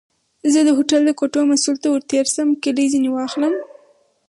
[0.51, 3.53] زه د هوټل د کوټو مسؤل ته ورتېر شم او کیلۍ ورنه واخلم.